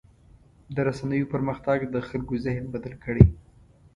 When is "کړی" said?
3.03-3.25